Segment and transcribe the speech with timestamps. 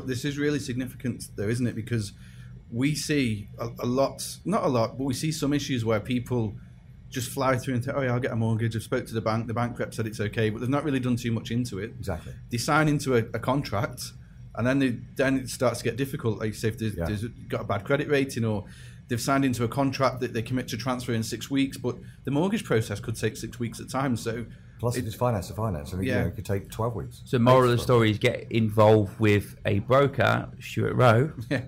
[0.00, 1.74] This is really significant, though, isn't it?
[1.74, 2.12] Because
[2.70, 6.54] we see a, a lot, not a lot, but we see some issues where people
[7.10, 9.20] just fly through and say, "Oh yeah, I'll get a mortgage." I've spoke to the
[9.20, 9.46] bank.
[9.46, 11.90] The bank rep said it's okay, but they've not really done too much into it.
[11.98, 12.32] Exactly.
[12.50, 14.12] They sign into a, a contract,
[14.54, 16.38] and then they, then it starts to get difficult.
[16.38, 17.04] Like say, if there's, Yeah.
[17.06, 18.64] there's got a bad credit rating, or
[19.08, 22.30] they've signed into a contract that they commit to transfer in six weeks, but the
[22.30, 24.16] mortgage process could take six weeks at a time.
[24.16, 24.46] So
[24.82, 25.94] Plus, it's finance to finance.
[25.94, 26.16] I think Yeah.
[26.16, 27.22] you know, it could take 12 weeks.
[27.24, 31.62] So, moral of the story is get involved with a broker, Stuart Roe, yeah,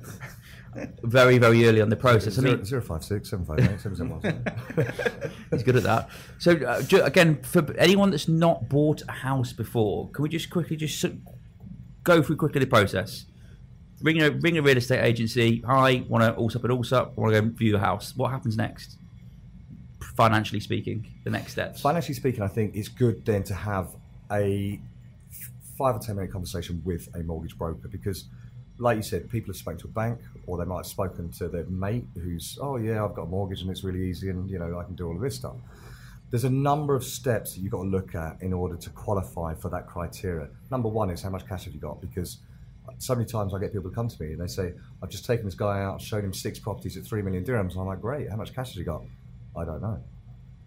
[1.05, 2.37] very, very early on the process.
[2.39, 5.33] I Zero- mean, 056 758 771.
[5.53, 6.11] he's good at that.
[6.39, 10.77] So, uh, again, for anyone that's not bought a house before, can we just quickly
[10.77, 11.05] just
[12.03, 13.27] go through quickly the process?
[14.03, 15.63] Ring a ring a real estate agency.
[15.65, 17.17] Hi, want to all up at all up.
[17.17, 18.13] Want to go view a house.
[18.17, 18.99] What happens next?
[20.15, 21.81] Financially speaking, the next steps.
[21.81, 23.89] Financially speaking, I think it's good then to have
[24.31, 24.81] a
[25.77, 28.27] five or 10 minute conversation with a mortgage broker because,
[28.79, 31.49] like you said, people have spoken to a bank or they might have spoken to
[31.49, 34.59] their mate who's, oh, yeah, I've got a mortgage and it's really easy and, you
[34.59, 35.57] know, I can do all of this stuff.
[36.31, 39.55] There's a number of steps that you've got to look at in order to qualify
[39.55, 40.49] for that criteria.
[40.71, 42.01] Number one is how much cash have you got?
[42.01, 42.39] Because
[42.99, 45.25] so many times I get people to come to me and they say, I've just
[45.25, 47.73] taken this guy out, showed him six properties at three million dirhams.
[47.73, 49.03] And I'm like, great, how much cash has he got?
[49.57, 49.95] I don't know.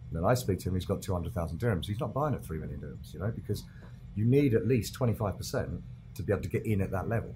[0.10, 1.86] And then I speak to him, he's got 200,000 dirhams.
[1.86, 3.64] He's not buying at 3 million dirhams, you know, because
[4.16, 5.82] you need at least 25%
[6.16, 7.36] to be able to get in at that level.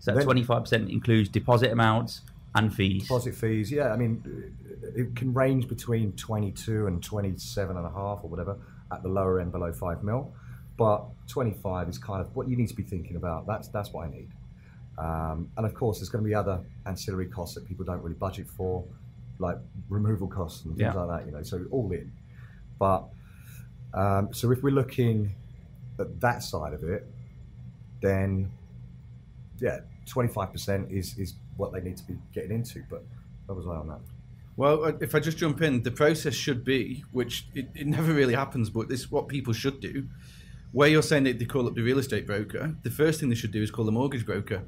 [0.00, 2.22] So, then- twenty five percent includes deposit amounts
[2.54, 3.02] and fees.
[3.02, 4.54] Deposit fees, yeah, I mean,
[4.96, 8.56] it can range between 22 and 27 and a half or whatever
[8.90, 10.32] at the lower end below 5 mil.
[10.76, 13.46] But 25 is kind of what you need to be thinking about.
[13.46, 14.28] That's, that's what I need.
[14.96, 18.14] Um, and of course, there's going to be other ancillary costs that people don't really
[18.16, 18.84] budget for,
[19.38, 19.56] like
[19.88, 21.00] removal costs and things Yeah.
[21.00, 22.12] like that, you know, so all in.
[22.78, 23.04] But
[23.94, 25.34] um, so if we're looking
[25.98, 27.06] at that side of it,
[28.00, 28.50] then
[29.60, 32.82] yeah, 25% is, is what they need to be getting into.
[32.88, 33.04] But
[33.46, 34.00] that was I on that.
[34.56, 38.12] Well, uh, if I just jump in, the process should be, which it, it never
[38.12, 40.06] really happens, but this is what people should do.
[40.72, 43.34] Where you're saying that they call up the real estate broker, the first thing they
[43.34, 44.62] should do is call the mortgage broker.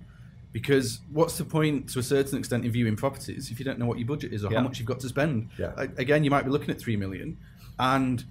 [0.52, 3.86] Because what's the point, to a certain extent, in viewing properties if you don't know
[3.86, 4.58] what your budget is or Yeah.
[4.58, 5.48] how much you've got to spend?
[5.58, 5.72] Yeah.
[5.96, 7.36] Again, you might be looking at three million,
[7.78, 8.24] and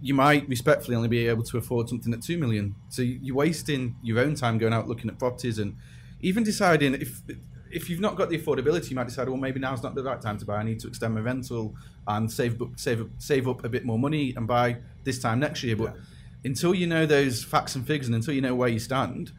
[0.00, 2.74] you might respectfully only be able to afford something at two million.
[2.88, 5.76] So you- you're wasting your own time going out looking at properties and
[6.20, 7.22] even deciding if
[7.70, 10.20] if you've not got the affordability, you might decide, well, maybe now's not the right
[10.20, 10.56] time to buy.
[10.56, 11.74] I need to extend my rental
[12.06, 15.40] and save up, save up, save up a bit more money and buy this time
[15.40, 15.74] next year.
[15.74, 16.50] But Yeah.
[16.50, 19.32] until you know those facts and figures and until you know where you stand,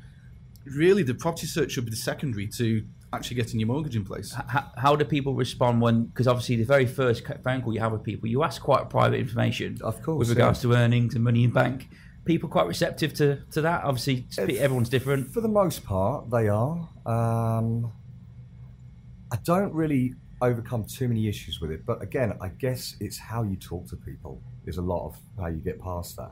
[0.65, 4.33] really the property search should be the secondary to actually getting your mortgage in place.
[4.33, 7.91] how, how do people respond when because obviously the very first phone call you have
[7.91, 11.43] with people you ask quite private information Of course, with regards to earnings and money
[11.43, 11.89] in bank
[12.25, 16.47] people quite receptive to, to that obviously If- everyone's different For the most part, they
[16.47, 16.89] are.
[17.05, 17.91] Um,
[19.31, 23.43] I don't really overcome too many issues with it, but again, I guess it's how
[23.43, 26.31] you talk to people is a lot of how you get past that.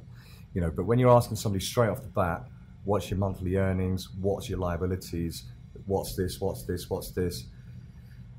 [0.53, 2.43] You know, but when you're asking somebody straight off the bat,
[2.83, 5.43] what's your monthly earnings, what's your liabilities,
[5.85, 7.45] what's this, what's this, what's this,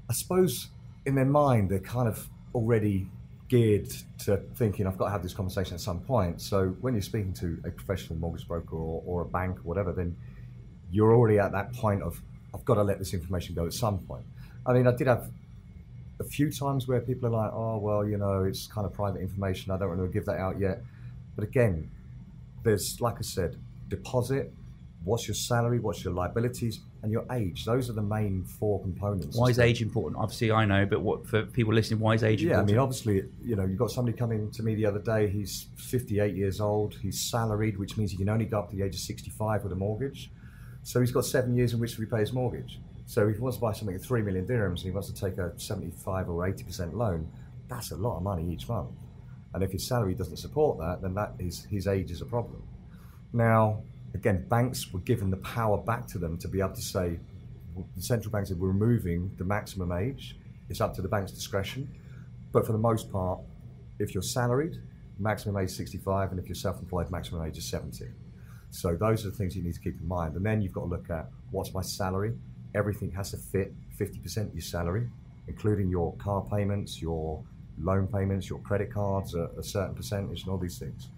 [0.08, 0.69] I suppose
[1.06, 3.08] in their mind they're kind of already
[3.48, 6.41] geared to thinking I've got to have this conversation at some point.
[6.41, 9.92] So when you're speaking to a professional mortgage broker or, or a bank or whatever,
[9.92, 10.16] then
[10.91, 12.20] you're already at that point of
[12.54, 14.25] I've got to let this information go at some point.
[14.66, 15.31] I mean, I did have
[16.20, 19.20] a few times where people are like, "Oh, well, you know, it's kind of private
[19.20, 19.72] information.
[19.72, 20.82] I don't want to give that out yet."
[21.34, 21.91] But again,
[22.62, 23.56] there's like I said,
[23.88, 24.53] deposit,
[25.04, 27.65] what's your salary, what's your liabilities, and your age.
[27.65, 29.37] Those are the main four components.
[29.37, 32.43] why is age important obviously i know but what for people listening why is age
[32.43, 32.69] important?
[32.69, 35.28] Yeah, I mean, obviously, you know, you've got somebody coming to me the other day.
[35.28, 36.94] He's 58 years old.
[37.03, 39.72] He's salaried, which means he can only go up to the age of 65 with
[39.72, 40.31] a mortgage.
[40.84, 42.81] So he's got seven years in which to repay his mortgage.
[43.06, 45.14] So if he wants to buy something at 3 million dirhams and he wants to
[45.14, 47.28] take a 75 or 80% loan,
[47.69, 48.91] that's a lot of money each month.
[49.54, 52.62] And if his salary doesn't support that, then that is his age is a problem.
[53.32, 53.82] Now,
[54.15, 57.19] again, banks were given the power back to them to be able to say,
[57.96, 60.37] the central banks are removing the maximum age.
[60.69, 61.88] It's up to the bank's discretion.
[62.52, 63.40] But for the most part,
[63.99, 64.76] if you're salaried,
[65.19, 68.06] maximum age is 65, and if you're self-employed, maximum age is 70.
[68.70, 70.35] So those are the things you need to keep in mind.
[70.37, 72.35] And then you've got to look at what's my salary.
[72.75, 75.08] Everything has to fit 50% of your salary,
[75.46, 77.43] including your car payments, your
[77.78, 81.08] loan payments, your credit cards, a, a certain percentage, and all these things.